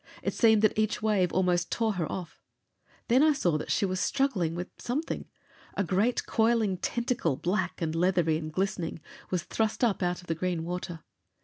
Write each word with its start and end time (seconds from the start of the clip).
It 0.23 0.33
seemed 0.33 0.63
that 0.63 0.75
each 0.79 1.03
wave 1.03 1.31
almost 1.31 1.69
tore 1.71 1.93
her 1.93 2.11
off. 2.11 2.41
Then 3.07 3.21
I 3.21 3.33
saw 3.33 3.55
that 3.59 3.69
she 3.69 3.85
was 3.85 3.99
struggling 3.99 4.55
with 4.55 4.69
something. 4.79 5.25
A 5.75 5.83
great 5.83 6.25
coiling 6.25 6.77
tentacle, 6.77 7.35
black 7.37 7.83
and 7.83 7.93
leathery 7.93 8.37
and 8.37 8.51
glistening, 8.51 8.99
was 9.29 9.43
thrust 9.43 9.83
up 9.83 10.01
out 10.01 10.19
of 10.21 10.25
the 10.25 10.33
green 10.33 10.63
water. 10.63 11.03